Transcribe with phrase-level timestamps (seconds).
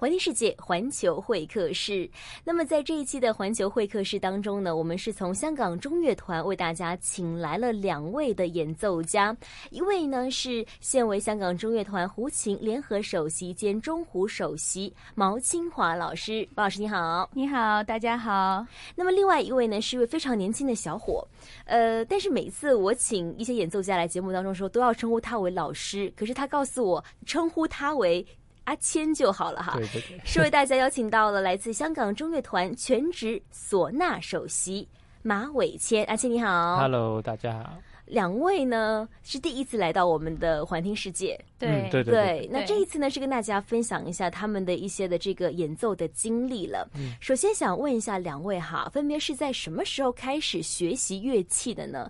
[0.00, 2.08] 环听世界，环球会客室。
[2.42, 9.36] 那么在这一期的环球会客室当中呢，我们是从香港中乐团为大家请来了两位的演奏家，
[9.68, 18.66] 一位呢是现为香港中乐团胡琴联合首席兼中胡首席毛清华老师，毛老师你好，你好，大家好。
[18.94, 21.28] 那么另外一位呢是一位非常年轻的小伙，
[21.66, 28.26] 呃，但是每次我请一些演奏家来节目当中的时候，都要称呼他为老师，可是他告诉我称呼他为。
[28.70, 34.86] 阿谦就好了哈，对对对，是为大家邀请到了来自香港中乐团全职唢呐首席
[35.22, 37.74] 马伟谦，阿谦你好，Hello，大家好。
[38.06, 42.48] 两位呢是第一次来到我们的环听世界，对对对。
[42.48, 46.88] 那这一次呢是跟大家分享一下他们的一些的这个演奏的经历了。
[47.20, 52.08] 首先想问一下两位哈，分别是在什么时候开始学习乐器的呢？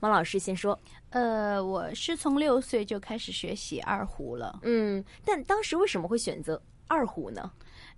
[0.00, 0.78] 毛老师先说。
[1.10, 4.60] 呃，我是从六岁就开始学习二胡了。
[4.62, 7.50] 嗯，但当时为什么会选择二胡呢？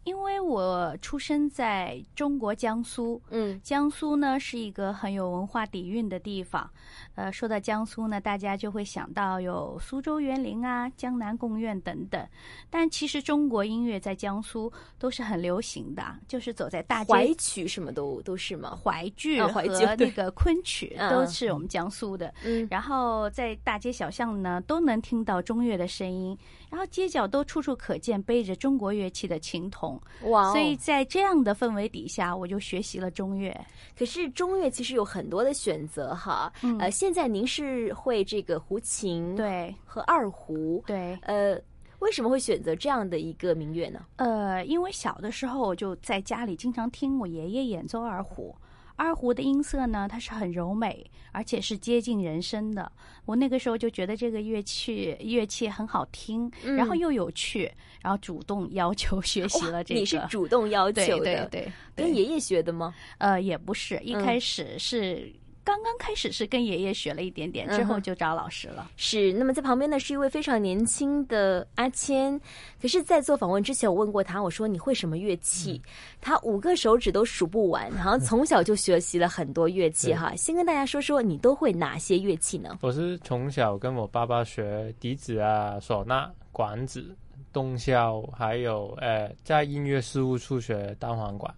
[0.04, 6.68] 因为我出生在中国江苏，嗯，江苏呢是一个很有文化底蕴的地方。
[7.14, 12.26] 呃，说到江苏呢，大家就会想到有苏州园林啊、江南贡院等等。
[12.68, 18.76] 但其实中国音乐在江苏都是很流行的，就是走在大街，怀曲什么都都是吗？
[18.82, 19.62] 淮剧和
[19.96, 22.32] 那个昆曲都是我们江苏的。
[22.44, 26.36] 嗯，然后在大街小巷呢，都能听到中乐的声音。
[26.72, 30.50] 然后街角都处处可见背着中国乐器的琴童，哇！
[30.52, 33.54] 所以在这样的氛围底下，我就学习了中乐。
[33.94, 41.60] 可是中乐其实有很多的选择哈，呃，现在您是会这个胡琴对和二胡对，呃，
[41.98, 44.06] 为什么会选择这样的一个民乐呢？
[44.16, 48.56] 呃，因为小的时候我就在家里经常听我爷爷演奏二胡。
[49.02, 52.90] 二胡的音色呢，它是很柔美，而且是接近人声的。
[53.24, 57.68] 我那个时候就觉得这个乐器乐器很好听，然后又有趣，
[58.00, 59.98] 然后主动要求学习了这个。
[59.98, 61.48] 你是主动要求的？
[61.48, 62.94] 对对，跟爷爷学的吗？
[63.18, 65.32] 呃，也不是，一开始是。
[65.64, 68.90] 刚刚开始是跟爷爷学了一点点，之后就找老师了。
[68.96, 72.40] 是，那么在旁边呢是一位非常年轻的阿谦。
[72.80, 75.80] 可是，在做访问之前，我问过他，我说你会什么乐器？
[76.20, 80.34] 他五个手指都数不完， 好像从小就学习了很多乐器哈。
[80.34, 82.78] 先跟大家说说，你都会哪些乐器呢？
[82.82, 87.16] 我是从小跟我爸爸学笛子啊、唢呐、管子、
[87.52, 91.54] 洞箫，还有呃，在音乐事务处学单簧管。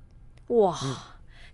[0.49, 0.79] 哇，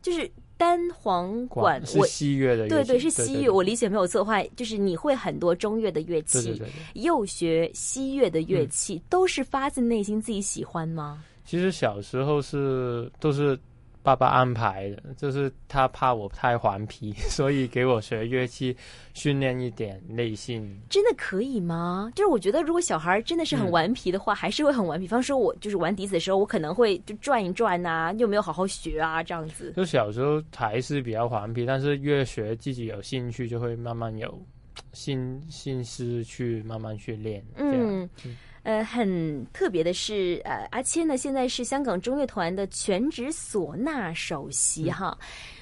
[0.03, 0.29] 就是。
[0.61, 3.49] 单簧管是西乐的乐器，对对是西乐。
[3.49, 6.61] 我理解没有错的话，就是你会很多中乐的乐器，
[6.93, 11.25] 又学西乐的乐器，都是发自内心自己喜欢吗？
[11.47, 13.59] 其实小时候是都是。
[14.03, 18.77] 爸爸安排的，就是他怕我太顽皮， 所以给我学乐器，
[19.13, 20.81] 训练一点内心。
[20.89, 22.11] 真的可以吗？
[22.15, 25.05] 就是我觉得，如果小孩真的是很顽皮的话，还是会很顽皮。
[25.05, 29.73] 比方说，我就是玩笛子的时候，我可能会就转一转呐，又没有好好学啊，这样子。
[29.77, 34.41] 就小时候还是比较顽皮，但是越学自己有兴趣，就会慢慢有
[34.93, 37.45] 心心思去慢慢去练。
[37.57, 38.09] 嗯。
[38.63, 45.17] 呃，很特别的是，呃，阿谦呢，现在是香港中乐团的全职唢呐首席哈。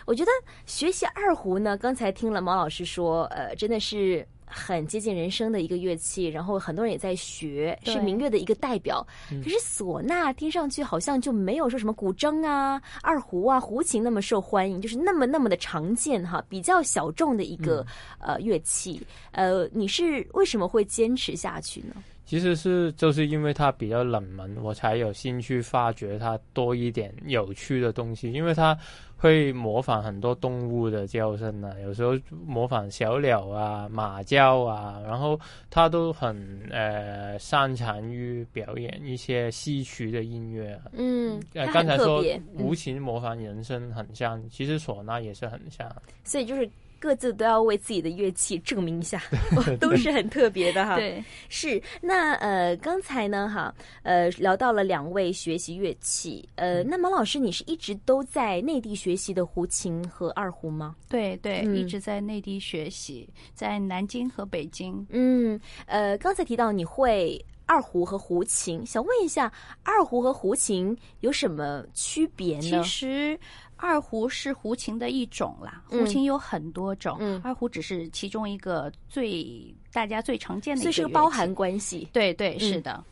[0.04, 0.30] 我觉得
[0.66, 9.06] 学习二胡呢，刚才听了毛老师说，呃，真的是很接近人生的一个乐器，然后很多人也在学，是民乐的一个代表。
[9.28, 17.86] 可是唢呐听上去好像就没有说什么古筝啊、二胡啊、胡琴那么受欢迎，就是那么那么的常见哈，比较小众的一个
[18.18, 19.00] 呃乐器。
[19.32, 21.94] 呃，你是为什么会坚持下去呢？
[22.28, 28.30] 其实是就是因为它比较冷门，我才有兴趣发掘它多一点有趣的东西。
[28.30, 28.76] 因为它
[29.16, 32.12] 会模仿很多动物的叫声呢，有时候
[32.44, 35.40] 模仿小鸟啊、马叫啊，然后
[35.70, 36.36] 它都很
[36.70, 40.78] 呃擅长于表演一些戏曲的音乐。
[40.92, 41.40] 嗯，
[41.72, 42.22] 刚才说
[42.52, 45.90] 无情模仿人声很像，其实唢呐也是很像。
[46.24, 46.68] 所以就是。
[47.00, 49.22] 各自都要为自己的乐器证明一下，
[49.80, 50.96] 都是很特别的哈。
[50.96, 60.96] 对，是那呃，刚才呢哈，呃，聊到了两位学习乐器，呃，那毛老师，你是一直都在内地学习的胡琴和二胡吗？
[61.08, 65.06] 对对，一直在内地学习，在南京和北京。
[65.10, 69.52] 嗯，呃，刚才提到你会二胡和胡琴，想问一下，
[69.82, 72.62] 二胡和胡琴有什么区别呢？
[72.62, 73.38] 其实。
[73.78, 82.06] 二胡是胡琴的一种啦，胡琴有很多种，二胡只是其中一个最大家最常见的，所以是个包含关系。
[82.12, 82.92] 对对，是的。
[82.92, 83.04] 嗯，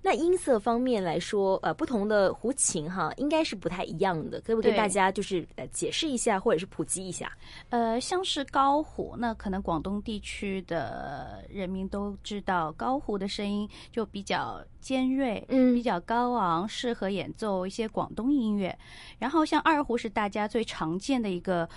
[0.00, 7.32] 那音色方面来说，呃，不同的胡琴哈，应该是不太一样的，可不可以对大家就是呃解释一下，或者是普及一下？
[7.70, 18.76] 呃，像是高胡，那可能广东地区的人民都知道，高胡的声音就比较尖锐，嗯比较高昂，适合演奏一些广东音乐。
[19.18, 21.68] 然后像二胡是大家最常见的一个。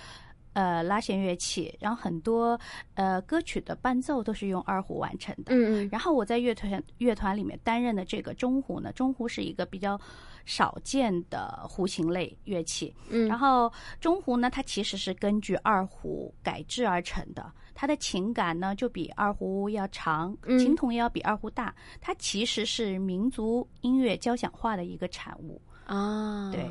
[0.56, 2.58] 呃，拉弦乐器，然后很多
[2.94, 5.54] 呃歌曲的伴奏都是用二胡完成的。
[5.54, 10.00] 嗯嗯然后我在乐团乐团里面担任的这个中胡呢，中胡是一个比较
[10.46, 12.94] 少见的胡琴类乐器。
[13.10, 13.70] 嗯，然后
[14.00, 21.74] 中胡呢，它其实是根据二胡改制而成的，它的琴感呢就比二胡要长，嗯琴筒也要比二胡大。
[22.00, 25.60] 它其实是民族音乐交响化的一个产物。
[25.84, 26.66] 啊，对。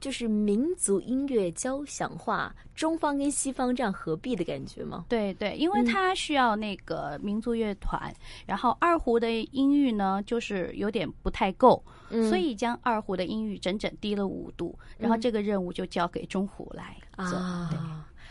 [0.00, 5.04] 就是民族音乐交响化，中方跟西方这样合璧的感觉吗？
[5.08, 8.12] 对对，因为嗯它需要那个民族乐团，
[8.46, 17.38] 然后二胡的音域呢就是有点不太够，嗯所以将二胡的音域整整低了五度，然后嗯这个任务就交给中胡来做。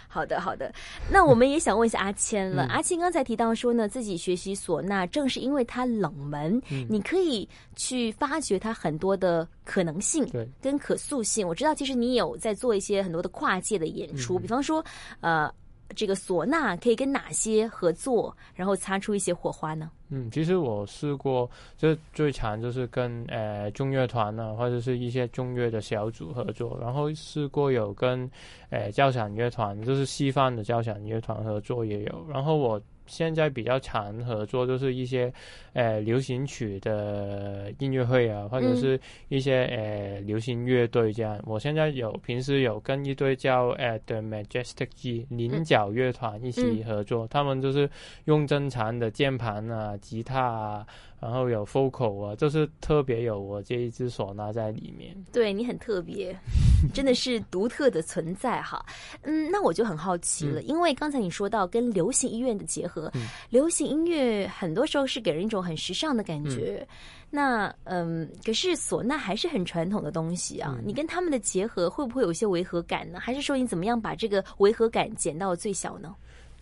[0.08, 0.74] 好的，好的。
[1.12, 2.66] 那我们 也想问一下阿谦了。
[2.66, 11.48] 嗯阿谦刚才提到说呢，自己学习唢呐，正是因为它冷门，嗯你可以去发掘它很多的可能性对，跟可塑性。
[11.48, 14.84] 我知道，其实你有在做一些很多的跨界的演出，嗯比方说，
[15.22, 15.52] 呃，
[15.96, 19.90] 这个唢呐可以跟哪些合作，然后擦出一些火花呢？
[20.10, 28.30] 嗯，其实我试过，就最常就是跟呃中乐团呢，或者是一些中乐的小组合作，然后试过有跟
[28.70, 32.82] 呃交响乐团，就是西方的交响乐团合作也有，然后我。
[33.08, 35.34] 现在比较常合作就是一些，
[35.74, 39.00] 呃，流行曲的音乐会啊，或者是
[39.30, 41.42] 一些呃流行乐队这样。
[41.46, 47.90] 我现在有平时有跟一队叫呃 The Majestic G 菱角乐团一起合作，他们就是
[48.26, 50.86] 用正常的键盘啊、吉他啊，
[51.20, 55.16] 然后有 focal 啊，就是特别有我这一只唢呐在里面。
[55.32, 56.36] 对你很特别，
[56.94, 58.86] 真的是独特的存在哈。
[59.24, 66.86] 嗯，那我就很好奇了，因为刚才你说到跟流行音乐的结合，嗯流行音乐很多时候是给人一种很时尚的感觉。
[67.30, 73.20] 那嗯，可是唢呐还是很传统的东西啊，嗯你跟他们的结合会不会有一些违和感呢？
[73.20, 76.16] 还是说你怎么样把这个违和感减到最小呢？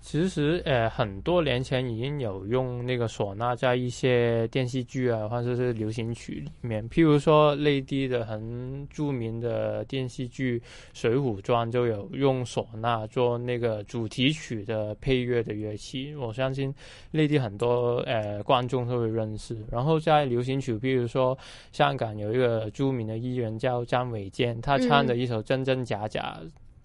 [0.05, 10.59] 其实，呃，很多年前已经有用那个唢呐在一些电视剧啊，或者是流行曲里面，譬如说内地的很著名的电视剧
[10.93, 16.71] 《水浒传》就有用唢呐做那个主题曲的配乐的乐器，我相信
[17.09, 19.57] 内地很多呃观众都会认识。
[19.71, 21.35] 然后在流行曲，譬如说
[21.71, 26.39] 香港有一个著名的艺人叫张伟健，他唱的一首《真真假假》，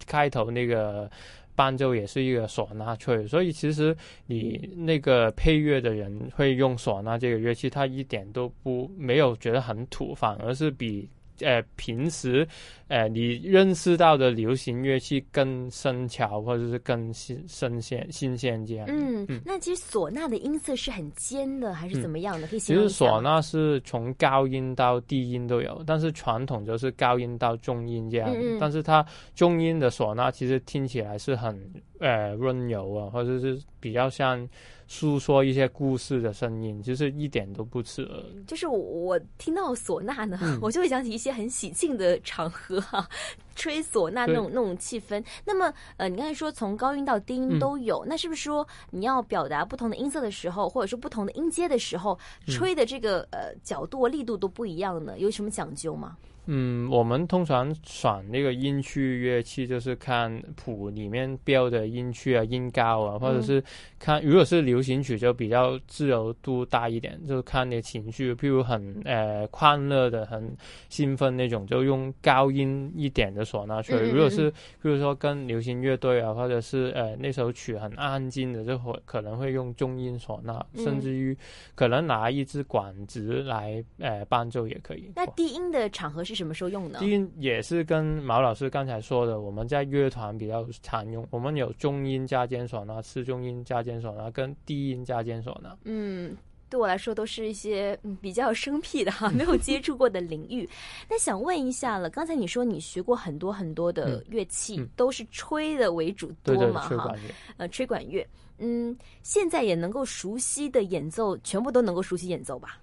[0.07, 1.07] 开头那个。
[1.55, 3.95] 伴奏也是一个唢呐吹，所以其实
[4.27, 11.09] 你那个配乐的人会用唢呐这个乐器，他一点都不没有觉得很土，反而是比
[11.43, 12.47] 呃平时
[12.87, 18.87] 呃你认识到的流行乐器更深巧，或者是更新新鲜新鲜这样。
[18.89, 22.47] 嗯，嗯那其实唢呐的音色是很尖的，还是怎么样的？
[22.47, 28.29] 可以其实唢呐是从高音到低音都有，但是传统就是高音到中音这样。
[28.33, 29.05] 嗯嗯但是它
[29.35, 31.57] 中音的唢呐其实听起来是很
[31.99, 34.47] 呃温柔啊，或者是比较像
[34.93, 38.21] 诉说一些故事的声音，就是一点都不刺耳。
[38.45, 43.07] 就是我我听到唢呐呢，嗯 我就会想起一些很喜庆的场合哈、
[43.55, 45.23] 吹唢呐那种那种气氛。
[45.45, 55.17] 那么呃，你刚才说从高音到低音嗯都有，那是不是说你要表达不同的音色的时候，或者说不同的音阶的时候，嗯吹的这个呃角度、力度都不一样呢？
[55.17, 56.17] 有什么讲究吗？
[56.53, 63.63] 嗯，我们通常选那个音区乐器，就是看谱里面标的音区啊、音高啊，或者是
[63.97, 70.53] 看，如果是流行曲就比较自由度大一点，就看你的情绪，譬如很呃欢乐的、很
[70.89, 80.83] 兴奋那种，就用高音一点的唢呐吹；如果是比如说跟流行乐队啊，或者是呃那首曲很安静的，就会可能会用中音唢呐，嗯。
[80.83, 81.37] 甚至于
[81.75, 85.13] 可能拿一支管子来呃伴奏也可以。
[85.15, 86.99] 那低音的场合是什么时候用呢？
[86.99, 91.25] 低音也是跟毛老师刚才说的，我们在乐团比较常用。
[91.29, 95.77] 我们有中音加尖唢呐、次中音加尖唢呐跟低音加尖唢呐。
[95.83, 96.35] 嗯，
[96.69, 100.67] 对我来说都是一些嗯比较生僻的哈， 没有接触过的领域。
[101.09, 106.87] 那想问一下了，刚才你说你学过很多很多的乐器，嗯都是吹的为主多对对，嘛哈？
[106.87, 107.29] 吹管乐。
[107.57, 108.27] 呃，吹管乐。
[108.63, 112.79] 嗯，现在也能够熟悉的演奏，全部都能够熟悉演奏吧？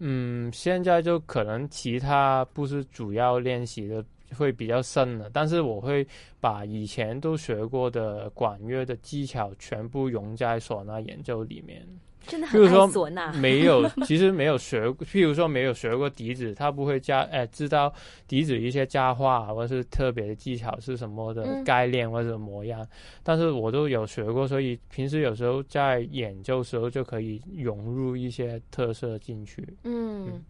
[0.00, 4.04] 嗯，现在就可能其他不是主要练习的
[4.36, 6.06] 会比较深了，但是我会
[6.40, 11.86] 把以前都学过的管乐的技巧全部融在唢呐演奏里面。
[12.26, 13.32] 真的很爱比如说唢呐。
[13.40, 17.90] 没有， 其实没有学，譬如说没有学过笛子，他不会加，哎，知道
[18.26, 22.86] 笛子一些加话或者是特别的技巧是什么的嗯概念或者模样，
[23.22, 29.66] 但是我都有学过，所以平时有时候在演奏时候就可以融入一些特色进去。
[29.84, 30.44] 嗯嗯，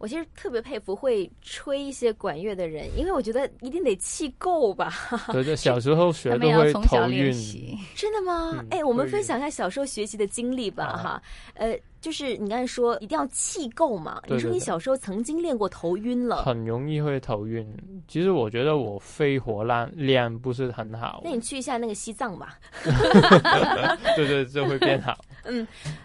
[0.00, 4.90] 我其实特别佩服会吹一些管乐的人，因为我觉得一定得气够吧？
[5.30, 7.24] 对对，小时候学都会从小头晕。
[7.24, 7.76] 练习。
[7.94, 8.52] 真的吗？
[8.54, 11.22] 嗯哎、我们分享一下小时候学习的经历吧，哈。
[11.52, 17.70] 呃，就是你刚才说一定要气够嘛，对对对你说你小时候曾经练过头晕了，很容易会头晕。
[18.08, 22.58] 其实我觉得我肺活量量不是很好那，你去一下那个西藏吧。
[24.16, 25.14] 对对，就会变好。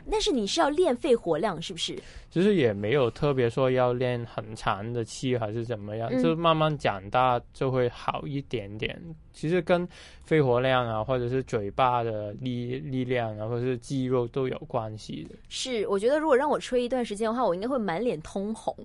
[0.10, 1.98] 但是你是要练肺活量，是不是？
[2.30, 9.02] 其实也没有特别说要练很长的气还是怎么样，嗯就慢慢长大就会好一点点。
[9.32, 9.88] 其实跟
[10.24, 15.36] 肺活量啊，或者是嘴巴的力力量啊，或者是肌肉都有关系的。
[15.50, 18.76] 是，我觉得如果让我吹一段时间的话，我应该会满脸通红。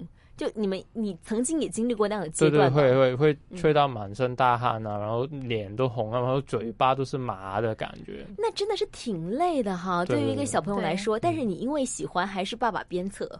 [0.40, 2.72] 就你们，你曾经也经历过那样的阶对对，段？
[2.72, 8.26] 会会会嗯吹到满身大汗啊，然后脸都红了，然后嘴巴都是麻的感觉。
[8.38, 11.18] 那真的是挺累的哈，对对对对于一个小朋友来对说。
[11.18, 13.38] 但是你因为喜欢，还是爸爸鞭策，嗯，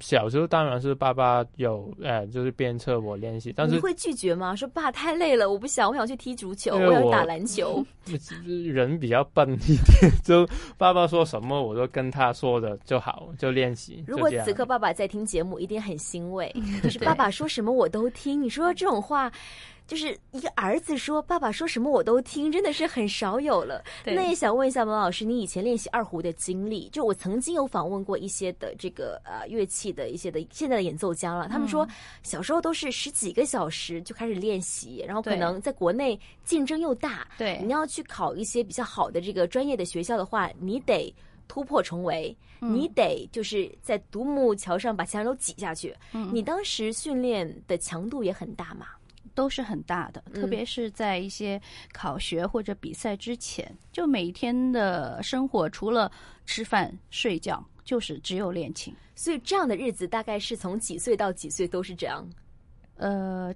[0.00, 4.56] 小时候当然是爸爸有呃，就是鞭策我练习，但是你会拒绝吗？
[4.56, 7.84] 说爸太累了，我不想，我想去踢足球，我我要打篮球。
[8.72, 14.02] 人比较笨一点，就爸爸说什么我都跟他说的就好，就练习。
[14.06, 16.52] 如果此刻爸爸在听节目，一定很欣慰，
[16.82, 18.42] 就是爸爸说什么我都听。
[18.42, 19.30] 你说这种话，
[19.90, 23.82] 就是一个儿子说爸爸说什么我都听，真的是很少有了。
[24.04, 26.88] 那也想问一下王老师，你以前练习二胡的经历？
[26.90, 31.84] 就我曾经有访问过一些的这个呃乐器的一些的现在的演奏家了，他们说
[32.22, 41.12] 小时候都是十几个小时就开始练习，然后可能在国内竞争又大，对你要去考一些比较好的这个专业的学校的话，你得
[41.48, 45.92] 突破重围，嗯你得就是在独木桥上把其他人都挤下去。
[46.12, 48.86] 嗯你当时训练的强度也很大嘛？
[49.34, 51.60] 都是很大的，嗯特别是在一些
[51.92, 56.10] 考学或者比赛之前，就每天的生活除了
[56.44, 58.94] 吃饭睡觉，就是只有练琴。
[59.14, 62.26] 所以这样的日子大概是从几岁到几岁都是这样。
[62.96, 63.54] 呃，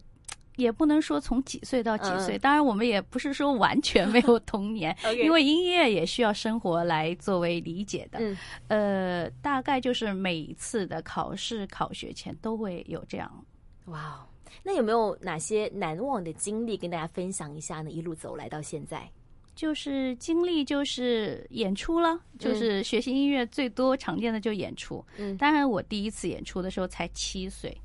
[0.57, 8.19] 也不能说从几岁到几岁，嗯当然我们也不是说完全没有童年， 因为音乐也需要生活来作为理解的。
[8.21, 8.37] 嗯
[8.69, 13.45] 呃，大概就是每一次的考试考学前都会有这样。
[13.87, 14.27] 哇哦，
[14.63, 17.91] 那有没有哪些难忘的经历跟大家分享一下呢？
[17.91, 19.09] 一路走来到现在，
[19.55, 25.05] 就是经历，就是演出了，就是学习音乐最多常见的就演出。
[25.19, 27.77] 嗯当然我第一次演出的时候才七岁，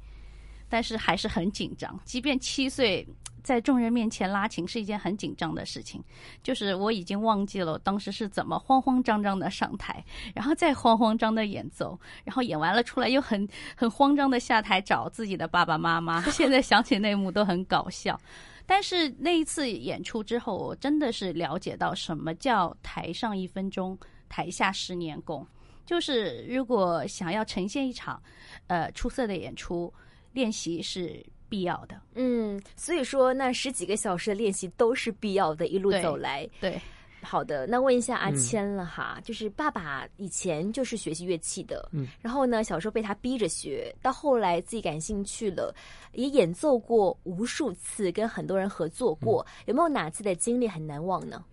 [0.67, 1.99] 但是还是很紧张。
[2.05, 3.05] 即便七岁，
[3.43, 6.03] 在众人面前拉琴是一件很紧张的事情。
[6.43, 10.03] 就是我已经忘记了我当时是怎么慌慌张张的上台，
[10.35, 16.21] 然后再慌慌张的演奏，然后演完了出来又很很慌张的下台找自己的爸爸妈妈。
[16.31, 18.19] 现在想起那幕都很搞笑。
[18.65, 23.97] 但是那一次演出之后，我真的是了解到什么叫台上一分钟，
[24.29, 25.45] 台下十年功。
[25.87, 28.21] 就是如果想要呈现一场，
[28.67, 29.91] 呃，出色的演出，
[30.33, 31.99] 练习是必要的。
[32.13, 36.47] 嗯，所以说那十几个小时的练习都是必要的，一路走来。
[36.61, 36.79] 对，
[37.21, 45.75] 好的，那问一下阿嗯谦了哈，就是爸爸以前就是学习乐器的，嗯，然后呢，小时候被他逼着学，到后来自己感兴趣了，
[46.13, 51.43] 也演奏过无数次，跟很多人合作过，有没有哪次的经历很难忘呢？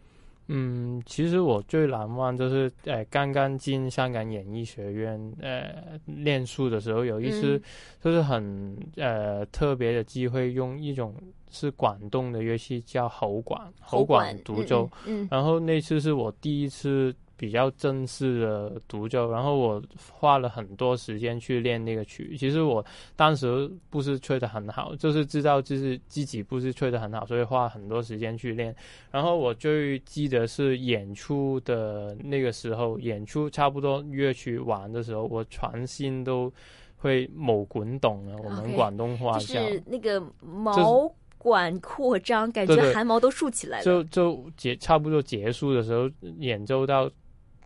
[0.49, 7.63] 嗯，其实我最难忘就是，呃，刚刚进香港演艺学院，呃，念书的时候，有一次嗯
[8.01, 11.15] 就是很呃特别的机会，用一种
[11.51, 14.89] 是广东的乐器叫喉管，喉管独奏。
[15.07, 22.37] 嗯，嗯然后那次是我第一次比较正式的独奏，然后我花了很多时间去练那个曲。
[22.37, 28.75] 其实我当时不是吹得很好，就是知道就是自己不是吹得很好，所以花很多时间去练。
[29.11, 36.51] 然后我最记得是演出的那个时候，演出差不多乐曲完的时候，我全心都
[36.97, 39.61] 会毛滚动了，我们广东话就叫。
[39.69, 43.85] 是那个毛管扩张，感觉汗毛都竖起来了。
[43.85, 47.09] 就就结差不多结束的时候，演奏到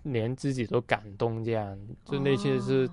[0.03, 2.91] 连自己都感动，这样就那些是哦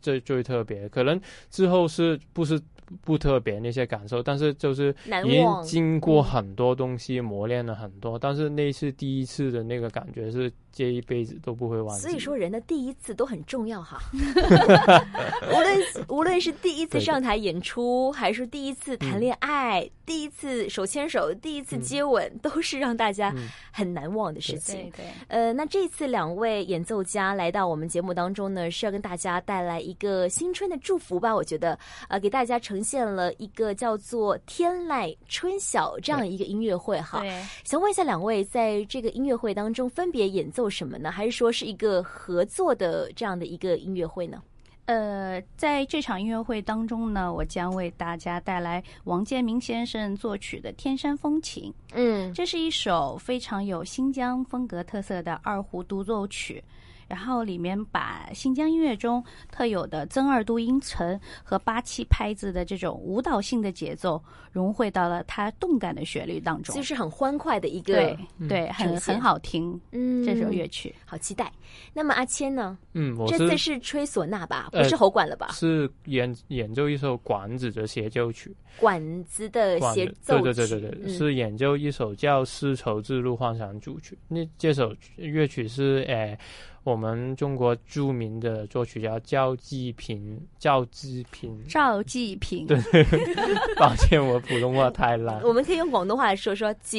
[0.00, 0.88] 最、最特别。
[0.88, 1.20] 可能
[1.50, 2.60] 之后是不是
[3.02, 4.94] 不特别那些感受，但是就是
[5.24, 5.44] 已经。
[5.62, 12.02] 经过嗯很多东西磨练了很多，但是那次第一次的那个感觉是这一辈子都不会忘记。
[12.02, 14.00] 所以说，人的第一次都很重要哈。
[15.52, 23.32] 无论无论是第一次上台演出，还是第一次谈恋爱，第一次手牵手，第一次接吻，都是让大家
[23.70, 24.90] 很难忘的事情。
[24.90, 25.06] 对对。
[25.28, 31.34] 呃，那这次两位演奏家来到我们节目当中呢，是要跟大家带来一个新春的祝福吧？
[31.34, 31.78] 我觉得，
[32.08, 37.20] 呃，给大家呈现了一个叫做“天籁春晓”这样一个音乐会哈。
[37.20, 37.42] 对。
[37.62, 41.10] 想问一下两位，在这个音乐会当中分别演奏什么呢？
[41.10, 44.42] 还是说是一个合作的这样的一个音乐会呢？
[44.86, 51.70] 呃，在这场音乐会当中呢，我将为大家带来王建民先生作曲的《天山风情》。
[51.94, 56.62] 嗯，这是一首非常有新疆风格特色的二胡独奏曲。
[57.08, 68.18] 然后里面把新疆音乐中特有的增二度音程和八七拍子的这种舞蹈性的节奏融汇到了它动感的旋律当中，就是很欢快的一个对
[68.48, 69.80] 对，很很好听。
[69.92, 71.52] 嗯，这首乐曲好期待。
[71.92, 72.78] 那么阿谦呢？
[72.92, 74.68] 嗯，这次是吹唢呐吧？
[74.70, 75.48] 不是喉管了吧？
[75.52, 78.54] 是演演奏一首管子的协奏曲。
[78.78, 84.14] 管子的协奏曲，对对对对对，是演奏一首叫《丝绸之路幻想组曲》。
[84.28, 86.38] 那这首乐曲是诶。
[86.84, 92.78] 我们中国著名的作曲家赵季平，赵季平，赵季平，对，
[93.76, 95.42] 抱歉，我普通话太烂。
[95.42, 96.98] 我们可以用广东话来说说赵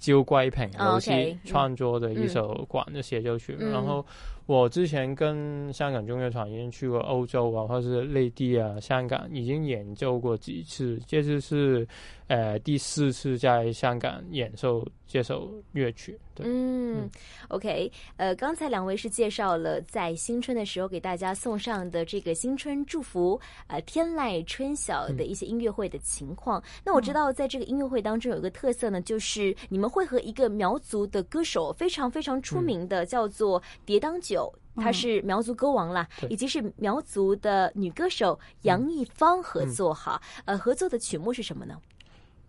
[0.00, 3.54] 赵桂平老师创作的一首管的协奏曲。
[3.60, 4.04] 然后
[4.46, 11.86] 我之前跟香港中乐团已经去过欧洲啊，或是内地啊，香港已经演奏过几次，这次是
[12.28, 16.18] 呃第四次在香港演奏这首乐曲。
[16.34, 17.10] 对嗯
[17.48, 26.62] ，OK，呃，刚才两位是介绍了在新春的时候给大家送上的这个新春祝福，呃，天籁春晓的一些音乐会的情况。
[26.84, 40.20] 那我知道在这个音乐会当中有一个特色呢，就是你们会和一个苗族的歌手非常非常出名的，叫做蝶当九，他是苗族歌王啦，以及是苗族的女歌手杨一芳合作哈。
[40.44, 41.74] 呃，合作的曲目是什么呢？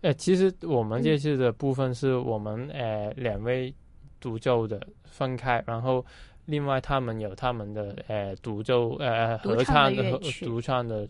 [0.02, 3.74] 呃，其实我们这次的部分是我们呃两位。
[4.22, 6.04] 独奏的分开，然后
[6.44, 11.08] 另外他们有他们的呃独奏呃合唱的独唱的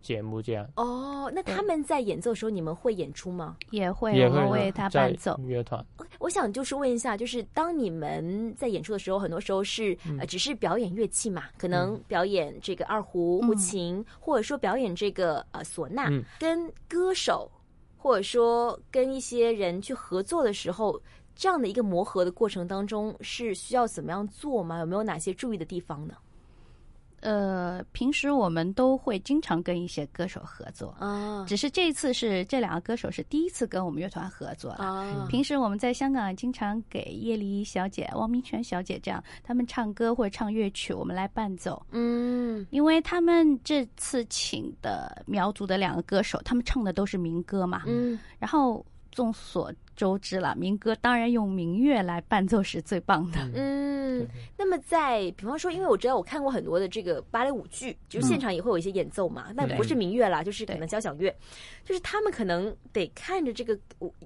[0.00, 0.66] 节目这样。
[0.76, 3.58] 哦，那他们在演奏的时候，你们会演出吗？
[3.70, 5.38] 也会，也会为他伴奏。
[5.44, 5.84] 乐团。
[6.18, 11.44] 我想就是问一下，就是当你们在演出的时候，很多时候是呃只是表演乐器嘛？
[11.58, 17.50] 可能表演这个二胡、胡琴，或者说表演这个呃唢呐，跟歌手
[18.02, 21.00] 或者说跟一些人去合作的时候。
[21.34, 24.78] 这样的一个磨合的过程当中，是需要怎么样做吗？
[24.80, 26.14] 有没有哪些注意的地方呢？
[27.20, 35.26] 呃，平时我们都会经常跟一些歌手合作啊，只是这一次是这两个歌手是第一次跟我们乐团合作啊。
[35.30, 41.80] 平时我们在香港经常给叶丽小姐、汪明荃小姐这样他们唱歌或者唱乐曲，我们来伴奏。
[41.92, 42.21] 嗯，
[42.70, 47.82] 因为他们这次请的苗族的两个歌手，他们唱的都是民歌嘛。
[47.86, 53.38] 嗯，然后众所周知了，民歌当然用民乐来伴奏是最棒的。
[53.54, 61.32] 嗯，那么在比方说，因为我知道我看过很多的这个芭蕾舞剧，就是现场也会有一些演奏嘛，那不是民乐啦，就是可能交响乐，
[61.84, 63.78] 就是他们可能得看着这个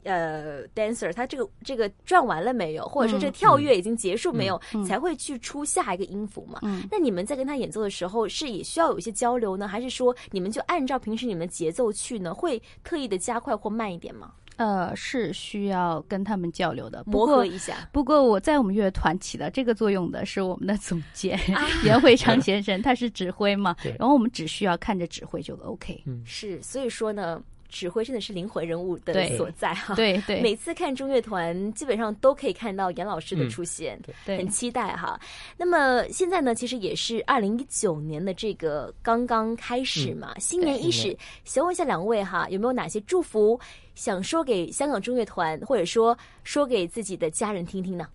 [0.05, 6.61] 呃 dancer，他这个这个转完了没有，或者说这个跳跃已经结束没有，才会去出下一个音符嘛。
[6.91, 12.33] 那你们在跟他演奏的时候，是也需要有一些交流呢，还是说你们就按照平时你们的节奏去呢？
[12.33, 14.33] 会特意的加快或慢一点吗？
[14.57, 17.89] 呃，是需要跟他们交流的，磨合一下。
[17.93, 21.39] 不过我在我们乐团起到这个作用的是我们的总监
[21.85, 26.03] 袁慧 昌先生，他是指挥嘛，然后我们只需要看着指挥就 OK。
[26.07, 27.43] 嗯，是，所以说呢。
[27.69, 35.21] 指挥真的是灵魂人物的所在哈，对对，每次看中乐团基本上都可以看到严老师的出现，对，很期待哈。
[35.57, 41.15] 那么现在呢，其实也是二零一九年的这个刚刚开始嘛，新年伊始，
[41.45, 43.61] 想问一下两位哈，有没有哪些祝福
[43.97, 48.07] 想说给香港中乐团，或者说说给自己的家人听听呢？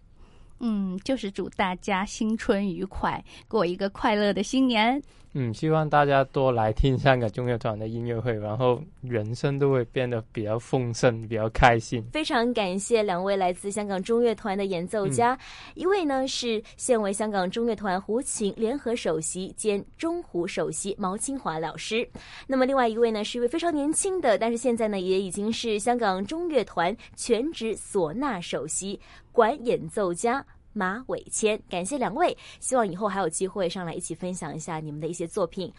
[0.62, 5.02] 嗯，就是祝大家新春愉快，过一个快乐的新年。
[5.34, 12.04] 嗯，希望大家多来听香港中乐团的音乐会，然后人生都会变得比较丰盛，比较开心。
[12.12, 15.39] 非常感谢两位来自香港中乐团的演奏家，
[15.74, 22.06] 一位呢是现为香港中乐团胡琴联合首席兼中胡首席毛清华老师，
[22.45, 29.00] 那么另外一位呢是一位非常年轻的，但是现在呢也已经是香港中乐团全职唢呐首席
[29.32, 30.46] 管演奏家。
[30.74, 35.70] 马伟谦，感谢两位，希望以后还有机会上来一起分享一下你们的一些作品。